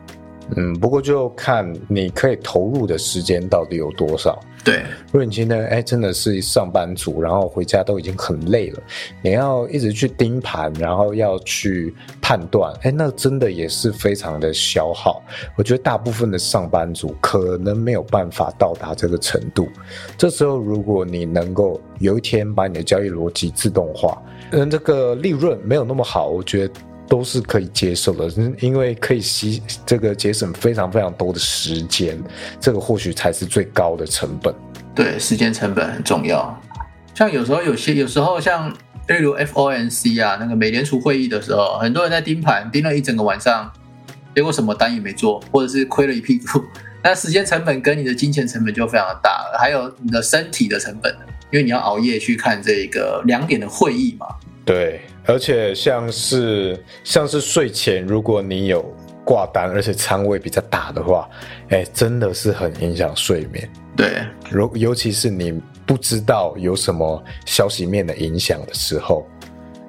[0.57, 4.39] 嗯，不过就看你可以投入的时间到底有多少。
[4.65, 8.81] 对，如果你今天哎真的是上班族，然后回家都已经很累了，
[9.21, 15.21] 你要一直去盯盘，然后要去判断，哎，那真的也是非常的消耗。
[15.57, 19.69] 我觉得大部分的上班族可能没有办法到达这个程度。
[20.17, 26.75] 这时候，如果你能够有一天把你的交易逻辑自动化，嗯，这个利润没有那么好，我觉得。
[27.13, 28.27] 都是可以接受的，
[28.59, 32.19] 因为可以吸这个节省非常非常多的时间，
[32.59, 34.55] 这个或许才是最高的成本。
[34.95, 36.59] 对，时间成本很重要。
[37.15, 38.71] 像有时候有些有时候像
[39.09, 43.71] 例如 FOMC 啊，那个美联储会议的时候，很多人在盯盘盯了一整个晚上，
[44.35, 46.65] 结果什么单也没做，或者是亏了一屁股。
[47.05, 51.15] 那时间成本跟你的金钱成本就非常的大了，还有你的身体的成本，
[51.51, 54.27] 因为你要熬夜去看这个两点的会议嘛。
[54.65, 55.01] 对。
[55.25, 58.85] 而且像是像是睡前，如果你有
[59.25, 61.29] 挂单，而且仓位比较大的话，
[61.69, 63.71] 哎，真的是很影响睡眠。
[63.97, 69.25] 对，如尤其是你不知道有什么消息面的影响的时候，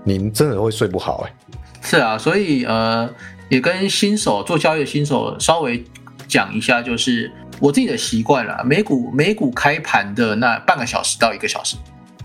[0.03, 1.25] 你真的会睡不好。
[1.25, 1.33] 哎，
[1.81, 3.09] 是啊，所以呃，
[3.49, 5.83] 也跟新手做交易的新手稍微
[6.27, 8.63] 讲一下，就是我自己的习惯了。
[8.63, 11.75] 美股美股开盘的那半个小时到一个小时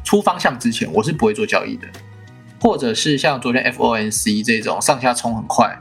[0.05, 1.89] 出方向之前，我是不会做交易的。
[2.61, 5.79] 或者是像昨天 FOMC 这种上下冲很快，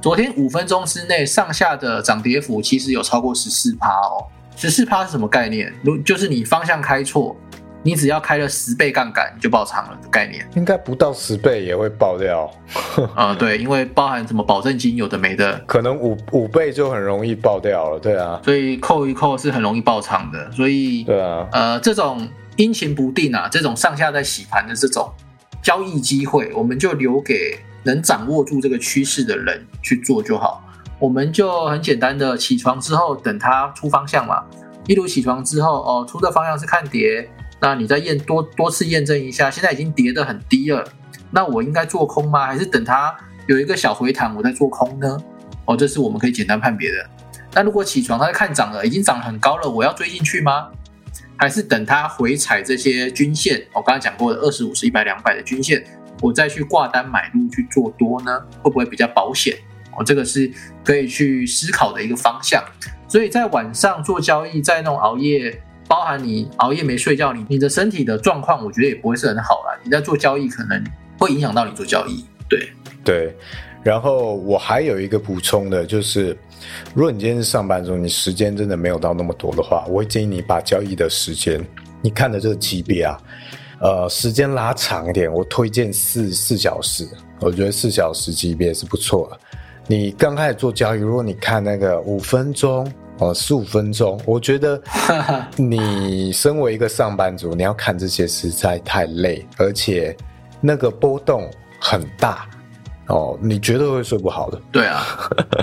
[0.00, 4.24] 昨天五分钟之内上下的涨跌幅其实有超过十四趴哦。
[4.56, 5.70] 十四趴是什么概念？
[5.82, 7.36] 如就是你方向开错，
[7.82, 10.48] 你只要开了十倍杠杆你就爆仓了的概念。
[10.54, 12.50] 应该不到十倍也会爆掉。
[13.14, 18.00] 啊，对，因为包含什么保证金有的没的，可能五五倍就很容易爆掉了。
[18.00, 20.50] 对啊，所以扣一扣是很容易爆仓的。
[20.50, 25.12] 所以对啊，呃，这种阴晴不定啊，这种上下在洗盘的这种。
[25.66, 30.62] 交易机会，我们就留给能掌握住这个趋势的人去做就好。
[31.00, 34.44] 我们就很简单的起床之后等它出方向嘛。
[34.84, 37.28] 例如起床之后，哦，出的方向是看跌，
[37.60, 40.88] 那你再验多多次验证一下，现在已经跌得很低了，
[41.32, 42.46] 那我应该做空吗？
[42.46, 43.12] 还是等它
[43.48, 45.18] 有一个小回弹我再做空呢？
[45.64, 47.10] 哦，这是我们可以简单判别的。
[47.54, 50.68] 那如果起床它看涨了，已经涨很高了，我要追进去吗？
[51.36, 55.84] 还是等它回踩这些均线，我刚刚讲过的二十五、十、一百、两百的均线
[56.22, 59.56] 我再去挂单买入去做多呢，会不会比较保险？
[59.98, 60.50] 哦，这个是
[60.82, 62.62] 可以去思考的一个方向。
[63.08, 69.78] 所以在晚上做交易，在那种熬夜，包含你熬夜没睡觉，你你的身体的状况，我觉得也不会是很好啦。
[69.84, 70.82] 你在做交易，可能
[71.18, 72.24] 会影响到你做交易。
[72.48, 72.70] 对
[73.04, 73.36] 对，
[73.82, 76.36] 然后我还有一个补充的，就是
[76.94, 81.60] 如果你今天是上班族，你时间真的没有到那么多的话，我会建议你把交易的时间，
[82.00, 83.18] 你看的这个级别啊，
[83.80, 87.06] 呃，时间拉长一点，我推荐四四小时，
[87.40, 89.38] 我觉得四小时级别是不错的。
[89.86, 94.82] 你刚开始做交易，如果你看那个五分钟哦，十五分钟，我觉得
[95.56, 100.16] 你身为一个上班族，你要看这些实在太累，而且
[100.60, 101.48] 那个波动
[101.80, 102.48] 很大
[103.08, 104.60] 哦，你绝对会睡不好的。
[104.72, 105.04] 对啊，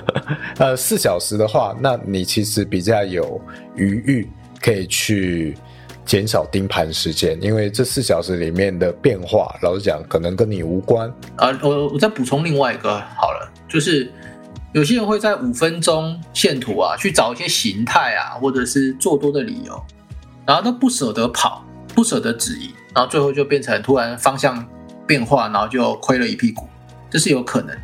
[0.59, 3.39] 呃，四小时的话，那你其实比较有
[3.75, 4.29] 余裕
[4.61, 5.57] 可以去
[6.05, 11.09] 减少盯盘时间，因为这四小时里面的变化，老实讲，可能跟你无关。
[11.35, 13.51] 啊，我我再补充另外一个好了。
[13.67, 14.11] 就是
[14.71, 19.83] 有些人会在五分钟线图啊去找一些形态啊，或者是做多的理由，
[20.45, 24.65] 然后都不舍得跑，不舍得止盈，然后最后就变成突然方向
[25.05, 26.67] 变化，然后就亏了一屁股，
[27.13, 27.77] 这是有可能。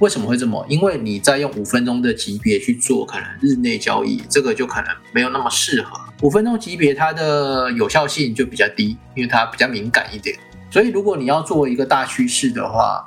[0.00, 0.62] 为什么会这么？
[0.68, 5.98] 因为你在用五分钟的级别去做可能日内交易，这个就可能没有那么适合。
[6.20, 10.38] 五分钟级别它的有效性就比较低，因为它比较敏感一点。
[10.70, 13.02] 所以如果你要做一个大趋势的话，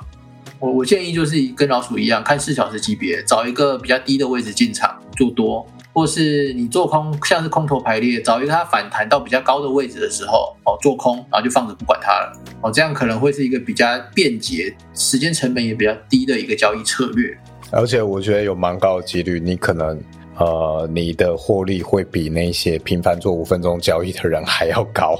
[0.58, 12.32] 我我建议就是跟老鼠一样，看四小时级别，找一个比较低的位置进场做多，或是你做空，像是空头排列，找一个它反弹到比较高的位置的时候，哦做空，然后就放着不管它了，
[12.62, 17.36] 哦这样可能会是一个比较便捷、时间成本也比较低的一个交易策略。
[17.72, 20.00] 而且我觉得有蛮高的几率，你可能
[20.38, 25.16] 呃你的获利会比那些频繁做五分钟交易的人还要高。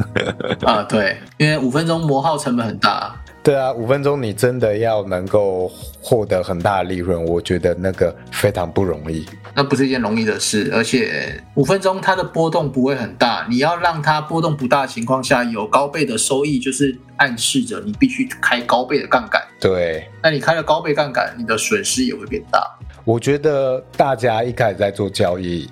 [0.64, 3.14] 啊，对，因为五分钟磨耗成本很大。
[3.44, 5.70] 对啊，五分钟你真的要能够
[6.00, 9.26] 获得很大的利润，我觉得那个非常不容易。
[9.54, 19.42] 那不是一件容易的事，而且五分钟它的波动不会很大，你要让它波动不大的情况下有高倍的收益，就是暗示着你必须开高倍的杠杆。
[19.60, 22.66] 对，那你开了高倍杠杆，你的损失也会变大。
[23.04, 25.70] 我觉得大家一开始在做交易。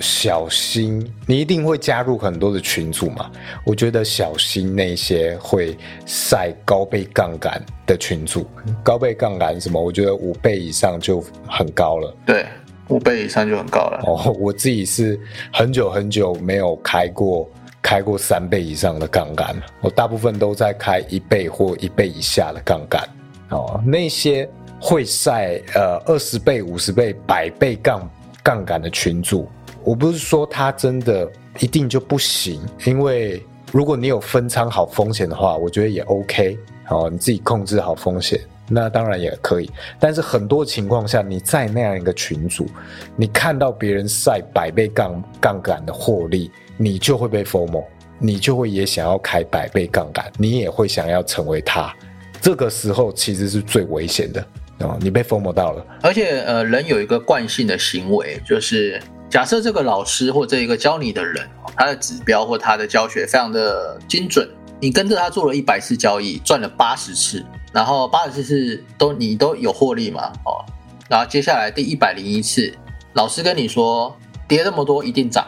[0.00, 3.30] 小心，你一定会加入很多的群组嘛？
[3.64, 5.76] 我觉得小心那些会
[6.06, 8.46] 晒高倍杠杆的群组。
[8.82, 9.80] 高倍杠杆什么？
[9.80, 12.16] 我觉得五倍以上就很高了。
[12.26, 12.46] 对，
[12.88, 14.02] 五倍以上就很高了。
[14.06, 15.18] 哦，我自己是
[15.52, 17.48] 很久很久没有开过
[17.80, 19.62] 开过三倍以上的杠杆了。
[19.80, 23.02] 我大部分都在开一倍或一倍以下的杠杆。
[23.50, 24.48] 哦，那些
[24.80, 28.10] 会晒呃二十倍、五十倍、百倍杠
[28.42, 29.48] 杠杆的群组。
[29.84, 36.58] 我不是说它真的一定就不行，因为如果你有分仓好风险的话，我觉得也 OK。
[36.90, 39.70] 哦，你自己控制好风险，那当然也可以。
[40.00, 42.66] 但是很多情况下，你在那样一个群组，
[43.14, 47.84] 你看到别人晒百倍杠杠杆的获利，你就会被 FOMO，
[48.18, 51.94] 你就会也想要开百倍杠杆，你也会想要成为他。
[52.40, 54.42] 这个时候其实是最危险的
[54.78, 55.84] 哦，你被 FOMO 到了。
[56.00, 58.98] 而且呃，人有一个惯性的行为就是。
[59.30, 64.48] 假设这个老师或这一个教你的人，他的指标或他的教学非常的精准，
[64.80, 70.32] 你跟着他做了一百次交易，赚了八十次，然后八十次是都你都有获利嘛？
[70.46, 70.64] 哦，
[71.10, 72.74] 然后接下来第一百零一次，
[73.12, 74.16] 老师跟你说
[74.48, 75.46] 跌那么多一定涨，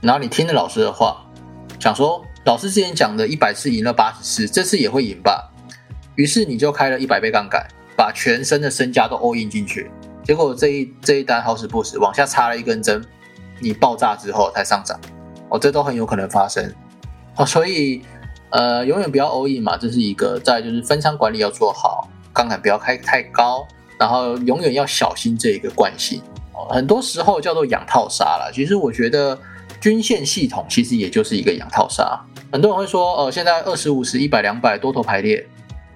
[0.00, 1.24] 然后你听了老师的话，
[1.78, 5.48] 想说老师之前讲的一百次赢了八十次，这次也会赢吧？
[6.16, 7.64] 于是你就开了一百倍杠杆，
[7.96, 9.88] 把全身的身家都 all in 进去，
[10.24, 13.00] 结果这一这一单好死不死往下插了一根针。
[13.60, 14.98] 你爆炸之后才上涨，
[15.48, 16.72] 哦，这都很有可能发生，
[17.36, 18.02] 哦，所以
[18.50, 20.38] 呃，永远不要 all in 嘛，这是一个。
[20.40, 23.66] 再就是分仓管理要做好，杠杆不要开太高，
[23.98, 26.20] 然后永远要小心这一个惯性。
[26.52, 28.50] 哦，很多时候叫做养套杀了。
[28.52, 29.38] 其实我觉得
[29.80, 32.20] 均线系统其实也就是一个养套杀。
[32.50, 35.46] 很多人会说，哦，现在二十五十一百两百多头排列，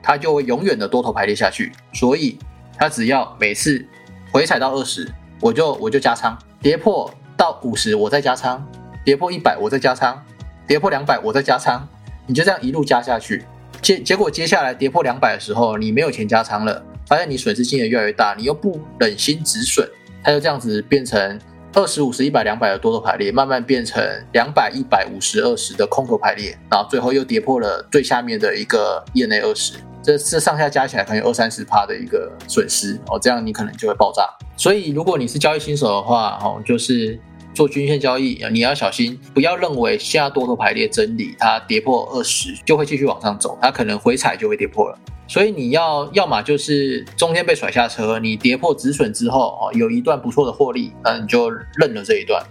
[0.01, 2.39] 它就会永远的多头排列下去，所以
[2.79, 3.85] 它只要每次
[4.31, 7.13] 回踩到二十，我就我就加仓，跌破。
[7.37, 8.65] 到五十，我再加仓，
[9.05, 10.23] 跌破一百，我再加仓，
[10.67, 11.87] 跌破两百，我再加仓，
[12.27, 13.45] 你就这样一路加下去。
[13.83, 19.87] 结结果接下来跌破两百的时候，你没有钱加仓了，发现你损失金额越来越大，你又不忍心止损，
[20.23, 21.39] 它就这样子变成
[21.75, 29.75] 二十五十一百两百的多头排列，慢慢变成两百一百五十二十的空头排列，然后最后又跌破了最下面的一个业内二十。
[30.05, 34.29] 这这上下加起来可能有二三十趴的一个损失哦，这样你可能就会爆炸。
[34.57, 37.19] 所以如果你是交易新手的话，哦，就是
[37.55, 44.99] 做均线交易，你要小心，不要认为现在多头排列真理，它跌破二十就会继续往上走，它可能回踩就会跌破了。
[45.27, 52.45] 所以你要要么就是中间被甩下车，你跌破止损之后哦，有一段不错的获利，那你就认了这一段，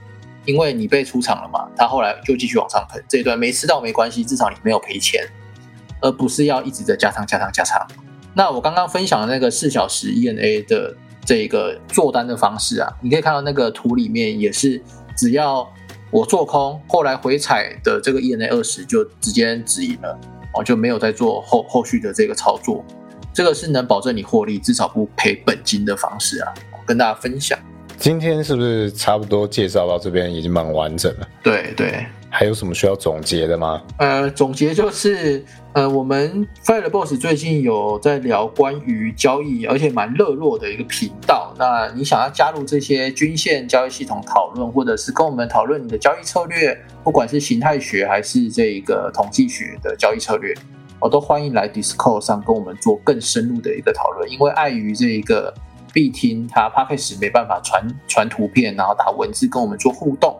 [0.45, 5.23] 因为你被出场了嘛，它后来就继续往上喷，这一段没吃到没关系，至少你没有赔钱，
[6.03, 7.81] 而不是要一直在加仓加仓加仓。
[8.35, 10.95] 那我刚刚分享的那个四小时 ENA 的
[11.25, 14.79] 这个做单的方式啊，你可以看到那个图里面也是，
[15.17, 15.67] 只要
[16.11, 20.19] 我做空，后来回踩的这个 ENA 二十就直接止盈了。
[20.55, 22.85] 哦，就没有再做后后续的这个操作，
[23.33, 26.53] 这个是能保证你获利，至少不赔本金的方式啊，
[26.85, 27.57] 跟大家分享。
[27.97, 31.27] 今天是不是差不多介绍到这边已经蛮完整了？
[31.41, 32.05] 对对。
[32.35, 33.83] 还有什么需要总结的吗？
[33.97, 41.53] 呃，总结就是，呃，我们 Fire Boss 最近有在聊关于交易，而且蛮热络的一个频道。
[41.59, 50.55] 那你想要加入这些均线交易系统讨论，或者是跟我们讨论你的交易策略，不管是形态学还是这一个统计学的交易策略，
[50.99, 54.27] 我都欢迎来 Discord 上跟我们做更深入的一个讨论。
[54.31, 55.53] 因为碍于这一个
[55.93, 60.35] 必听，它 p a c k a g e 没办法传传图片，然后打文字跟我们做互动。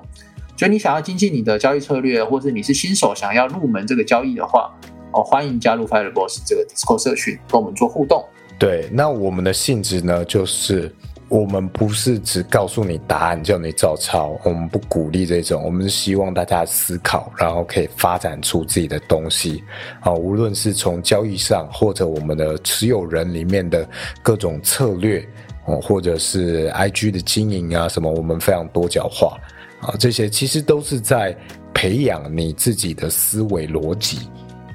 [0.56, 4.72] 所以你想要精进你的交易策略，或是你是新手想要入门这个交易的话，
[5.12, 8.24] 哦，欢迎加入 Fireboss 这个 Discord 社群，跟我们做互动。
[8.60, 10.94] 对，那我们的性质呢，就是
[11.28, 19.64] 我们不是只告诉你答案叫你照抄，我们不鼓励这种，我们是希望大家思考，然后可以发展出自己的东西。
[20.02, 23.86] 啊，无论是从交易上，或者我们的持有人里面的
[24.22, 25.28] 各种策略，
[25.66, 29.36] 哦，或者是 IG 的经营啊什么，我们非常多角化。
[29.84, 31.36] 啊，这些其实都是在
[31.74, 34.20] 培养你自己的思维逻辑，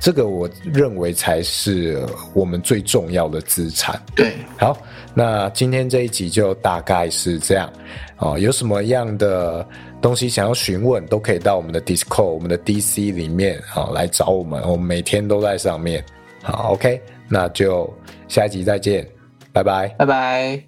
[0.01, 2.05] 这个我认为才是
[2.35, 4.01] 我们最重要的资产。
[4.15, 4.77] 对，好，
[5.15, 7.73] 那今天这一集就大概是这样。
[8.19, 9.67] 哦，有什么样的
[10.03, 16.05] 东西想要询问，都可以到我们的 Discord、我们的 DC 里面啊来找我们，我们每天都在上面。
[16.43, 17.93] 好，OK，那就
[18.27, 19.07] 下一集再见，
[19.53, 20.68] 拜拜，拜拜。